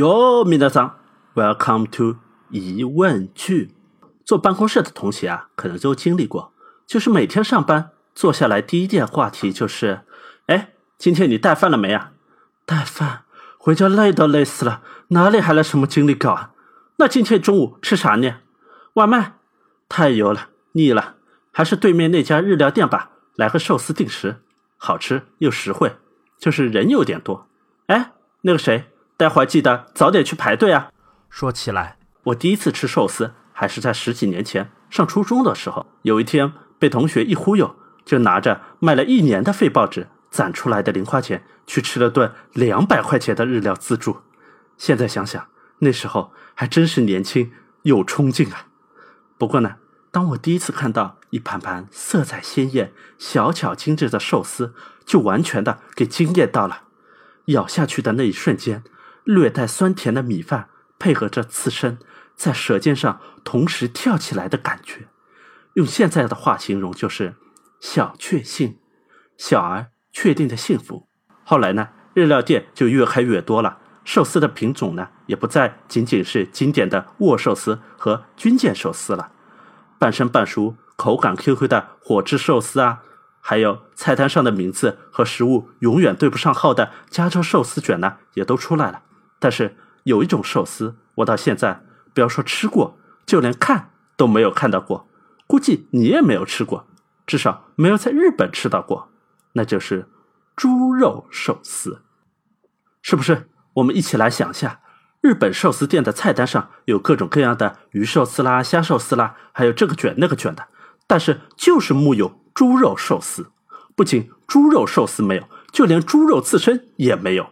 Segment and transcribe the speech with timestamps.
[0.00, 0.96] 哟，米德桑
[1.34, 2.16] ，Welcome to
[2.48, 3.74] 疑问句。
[4.24, 6.54] 坐办公室的同学啊，可能都经历过，
[6.86, 10.00] 就是每天上班坐下来第一件话题就是
[10.48, 12.12] ：“哎，今天你带饭了没啊？”
[12.64, 13.24] 带饭，
[13.58, 16.52] 回家累都累死了，哪里还来什么精力搞啊？
[16.96, 18.36] 那今天中午吃啥呢？
[18.94, 19.34] 外卖，
[19.86, 21.16] 太油了，腻了，
[21.52, 24.40] 还是对面那家日料店吧，来个寿司定时，
[24.78, 25.96] 好吃又实惠，
[26.38, 27.46] 就是人有点多。
[27.88, 28.86] 哎，那个谁？
[29.20, 30.88] 待会儿记得早点去排队啊！
[31.28, 35.84] 说起来，我第一次吃寿司还是在十几年前上初中的时候。
[36.00, 44.22] 有一天被同学一忽悠，就拿着卖了一年的废报纸攒出来的零花钱去吃了顿两百块钱的日料自助。
[44.78, 45.48] 现在想想，
[45.80, 48.68] 那时候还真是年轻有冲劲啊！
[49.36, 49.74] 不过呢，
[50.10, 54.72] 当我第一次看到一盘盘色彩鲜艳、小巧精致的寿司，
[55.04, 56.84] 就完全的给惊艳到了。
[57.48, 58.82] 咬下去的那一瞬间。
[59.24, 61.98] 略带酸甜的米饭配合着刺身，
[62.34, 65.08] 在舌尖上同时跳起来的感觉，
[65.74, 67.36] 用现在的话形容就是
[67.80, 68.78] 小确幸，
[69.36, 71.08] 小而确定的幸福。
[71.44, 79.32] 后来呢，日料店就越开越多了，寿司的品种呢也不再仅仅是经典的握寿司和军舰寿司了，
[79.98, 83.00] 半生半熟、口感 Q Q 的火炙寿司啊，
[83.40, 89.02] 还有菜单上的名字和食物永远对不上号的加州寿司卷呢，也都出来了。
[89.40, 91.82] 但是有一种寿司，我到现在
[92.14, 92.96] 不要说吃过，
[93.26, 95.08] 就连看都没有看到过，
[95.48, 96.86] 估计你也没有吃过，
[97.26, 99.08] 至少没有在日本吃到过，
[99.54, 100.06] 那就是
[100.54, 102.02] 猪肉寿司，
[103.02, 103.48] 是不是？
[103.74, 104.80] 我们一起来想一下，
[105.20, 110.68] 日本寿司店的菜单上有各种各样的鱼寿司啦、虾寿司啦，还有这个卷那个卷的，
[111.06, 113.50] 但是就是木有猪肉寿司，
[113.94, 117.50] 不仅猪肉寿司没有，就连猪肉刺身也没有，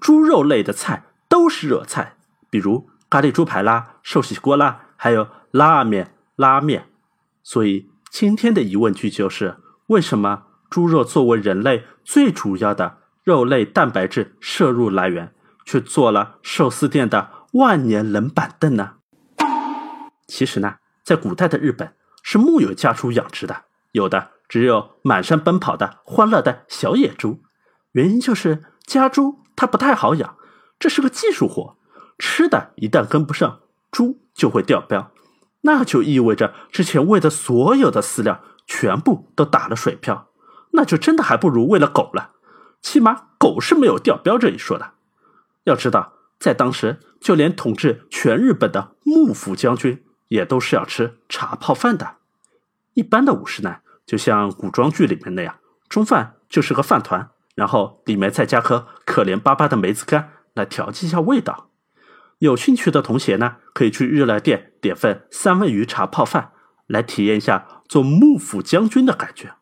[0.00, 1.04] 猪肉类的菜。
[1.28, 2.16] 都是热菜，
[2.50, 6.86] 比如咖喱猪排啦、寿喜锅啦，还有拉面、拉面。
[7.42, 9.56] 所以今天的疑问句就是：
[9.88, 15.32] 为什么猪肉作为人类最主要的肉类蛋白质摄入来源，
[15.64, 18.94] 却做了寿司店的万年冷板凳呢？
[20.26, 27.42] 其实呢，在古代的日本是木有家猪养殖的，有的只有满山奔跑的欢乐的小野猪。
[27.92, 30.37] 原因就是家猪它不太好养。
[30.78, 31.76] 这是个技术活，
[32.18, 35.08] 吃的一旦跟不上，猪就会掉膘，
[35.62, 40.28] 那就意味着之前喂的所有的饲料全部都打了水漂，
[40.72, 42.32] 那就真的还不如喂了狗了，
[42.80, 44.92] 起码狗是没有掉膘这一说的。
[45.64, 52.16] 要知道，在当时，就连统治全日本的幕府将军也都是要吃茶泡饭的。
[52.94, 55.56] 一般的武士呢，就像古装剧里面那样，
[55.88, 60.30] 中饭就是个饭团，然后里面再加颗可怜巴巴的梅子干。
[60.58, 61.70] 来调剂一下味道。
[62.40, 66.50] 有兴趣的同学呢，可以去日料店点份三文鱼茶泡饭，
[66.86, 69.54] 来体验一下做幕府将军的感觉。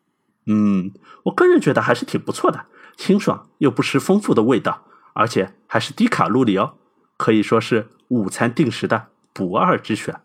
[0.47, 0.93] 嗯，
[1.25, 6.75] 我个人觉得还是挺不错的，清爽又不失丰富的味道，而且还是低卡路里哦，
[7.17, 10.21] 可以说是午餐定时的不二之选。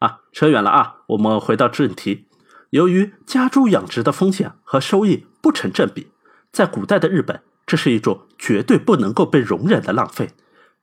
[0.00, 2.26] 啊，扯远了啊，我们回到正题。
[2.70, 6.08] 由于家猪养殖的风险和收益不成正比，
[6.50, 7.40] 在古代的日本。
[7.66, 10.32] 这是一种绝对不能够被容忍的浪费，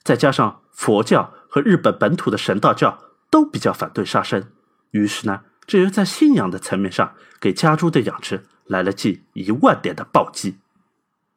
[0.04, 2.98] 再加上佛教和日本本土的神道教
[3.30, 4.52] 都比较反对杀生，
[4.92, 10.58] 于是呢，这又在信仰的层面上给家猪的养殖来了记一万点的暴击。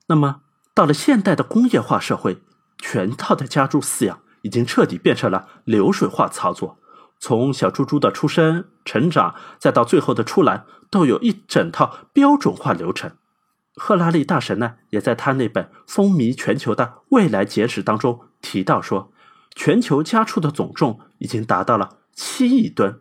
[0.07, 0.43] 那么，
[0.75, 2.39] 到了现代的工业化社会，
[2.79, 6.79] 全套的家猪饲养已经彻底变成了流水化操作，
[7.19, 13.13] 从小猪猪的出生、成长，再到最后的出栏，都有一整套标准化流程。
[13.75, 19.13] 赫拉利大神呢，也在他那本风靡全球的《未来简史》当中提到说，
[19.55, 23.01] 全球家畜的总重已经达到了七亿吨，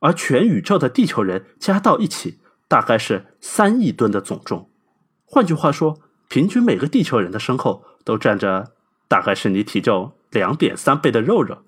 [0.00, 4.70] 而全宇宙的地球人加到一起，大概是三亿吨的总重。
[5.24, 5.98] 换句话说，
[6.28, 8.72] 平均每个地球人的身后都站着
[9.08, 11.58] 大概是你体重两点三倍的肉肉。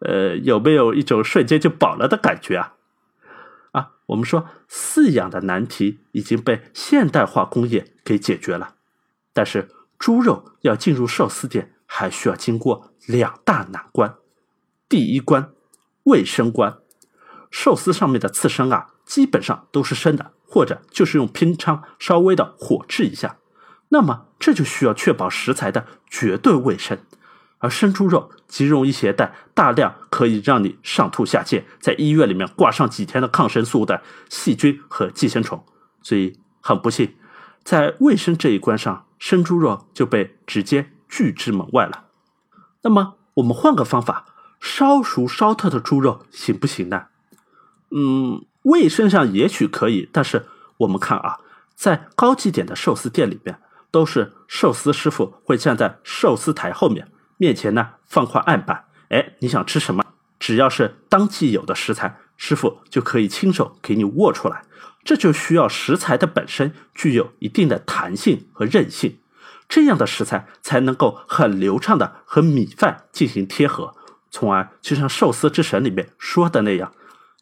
[0.00, 2.74] 呃，有没有一种瞬间就饱了的感觉啊？
[3.74, 8.76] 啊我们说饲养的难题已经被现代化工业给解决了，
[9.32, 9.68] 但是
[9.98, 14.14] 猪肉要进入寿司店，还需要经过两大难关。
[14.88, 15.50] 第一关，
[16.04, 16.78] 卫生关。
[17.50, 23.38] 寿司上面的刺身啊，基本上都是生的，或者就是用拼仓稍微的火炙一下。
[23.88, 26.98] 那么这就需要确保食材的绝对卫生。
[27.64, 35.64] 而生猪肉极容易携带大量可以让你上吐下泻，在医院里面挂上几天的抗生素的细菌和寄生虫，
[36.02, 37.14] 所以很不幸，
[37.62, 42.04] 在卫生这一关上，生猪肉就被直接拒之门外了。
[42.82, 44.26] 那么我们换个方法，
[44.60, 47.06] 烧熟烧透的猪肉行不行呢？
[47.92, 50.44] 嗯，卫生上也许可以，但是
[50.76, 51.38] 我们看啊，
[51.74, 53.58] 在高级点的寿司店里面，
[53.90, 57.08] 都是寿司师傅会站在寿司台后面，
[57.44, 60.02] 面前呢放块案板，哎，你想吃什么，
[60.38, 64.62] 只要是当季有的食材，师傅就可以亲手给你握出来。
[65.04, 69.18] 这就需要食材的本身具有一定的弹性和韧性，
[69.68, 73.94] 这样的食材才能够很流畅的和米饭进行贴合，
[74.30, 76.94] 从而就像寿司之神里面说的那样。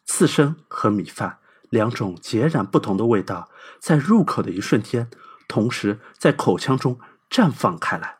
[0.05, 1.37] 刺身和米饭
[1.69, 3.47] 两种截然不同的味道，
[3.79, 5.09] 在入口的一瞬间，
[5.47, 8.17] 同时在口腔中绽放开来。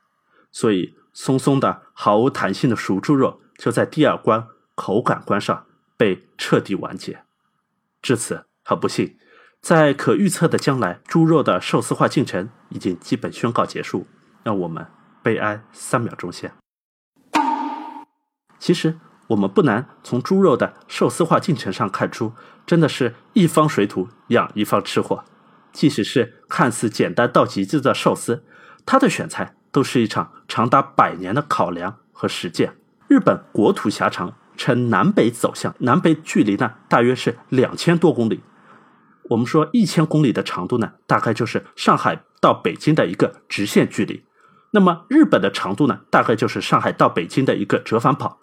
[0.50, 5.66] 所以，松松的、毫无弹性的熟猪肉就在第二关口感关上
[5.96, 7.24] 被彻底完结。
[8.02, 9.16] 至此，很不幸，
[9.62, 14.08] 在可预测的将来，猪肉的寿司化进程已经基本宣告结束。
[14.44, 14.86] 让我们
[15.22, 16.52] 悲哀三秒钟先。
[18.60, 19.00] 其实。
[19.28, 22.34] 我们不难从猪肉的寿司化进程上看出，
[22.68, 25.24] 真的是一方水土养一方吃货。
[25.72, 28.44] 即使是看似简单到极致的寿司，
[28.86, 32.78] 它的选材都是一场长达百年的考量和实践。
[33.10, 38.42] 日本国土狭长，呈南北走向，南北距离呢大约是两千多公里。
[39.30, 44.24] 我们说一千公里的长度呢，大概就是上海到北京的一个直线距离。
[44.72, 48.40] 那么日本的长度呢，大概就是上海到北京的一个折返跑。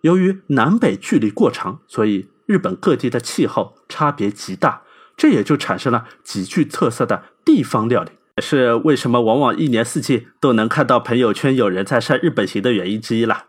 [0.00, 4.82] 由于南北距离过长，所以日本各地的气候差别极大，
[5.16, 13.44] 这也就产生了极具特色的地方料理，是为什么往往一年四季都能看到朋友圈有人在晒日本行的原因之一啦。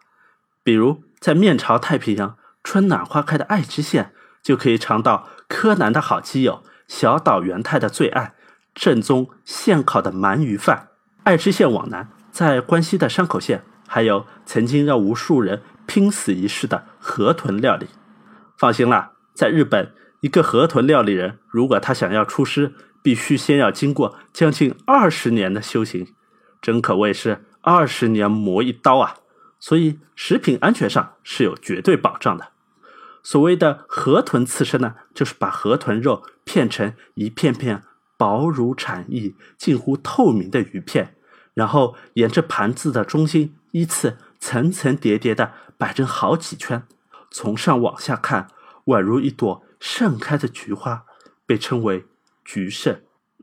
[0.64, 8.34] 比如在面朝太平洋、春暖花开的爱知县，就可以尝到柯南的好基友小岛元太的最爱
[8.74, 10.90] 正宗现烤的鳗鱼饭。
[11.24, 15.62] 爱知县往南，在关西的山口县，还有曾经让无数人。
[15.86, 17.88] 拼死一试的河豚料理，
[18.58, 19.92] 放心啦，在日本，
[20.22, 26.16] 一个河豚料理人如果他想要出师，必须先要经过将近二十年的修行，
[26.60, 29.18] 真可谓是二十年磨一刀啊！
[29.60, 32.54] 所以食品安全上是有绝对保障的。
[33.22, 37.84] 所谓的河豚刺身呢，就是把河豚肉片成一片片
[38.18, 41.16] 薄如蝉翼、近乎透明的鱼片，
[41.54, 45.54] 然后沿着盘子的中心依次层层叠叠的。
[45.76, 46.88] 摆成好几圈，
[47.30, 48.48] 从上往下看，
[48.86, 51.04] 宛如一朵盛开的菊花，
[51.46, 52.06] 被称为
[52.44, 53.02] 菊盛。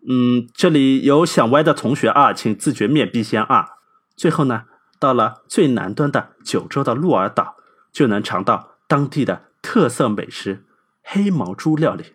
[0.08, 3.70] 嗯，这里有想歪的同学啊，请自觉面壁先啊。
[4.17, 4.64] 最后呢，
[4.99, 7.56] 到了最南端的九州的鹿儿岛，
[7.93, 10.64] 就能尝到当地的特色美食——
[11.02, 12.14] 黑毛猪料理。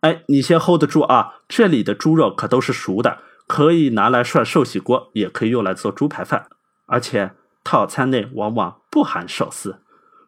[0.00, 1.40] 哎，你先 hold 得住啊！
[1.48, 6.46] 这里的猪肉可都是熟的，可以拿来涮寿喜锅，也可以用来做猪排饭，
[6.86, 7.32] 而且。
[7.68, 9.80] 套餐内往往不含寿司，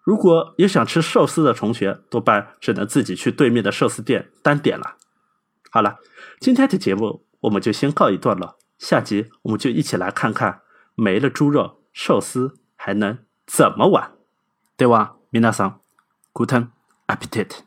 [0.02, 4.96] 如果有想吃寿司的同学，多半只能自己去对面的寿司店单点了。
[5.71, 5.97] 好了，
[6.39, 10.61] 今天的节目我们就先告一段落，下集我们就一起来看看
[10.95, 14.11] 没了猪肉寿司还能怎么玩。
[14.75, 15.79] 对吧，皆さん、
[16.33, 16.71] グ t ン
[17.05, 17.63] ア p テ t